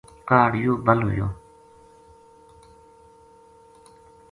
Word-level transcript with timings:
کاہڈ 0.29 0.51
یوہ 0.63 0.77
بَل 0.85 0.99
ہویو 1.05 1.27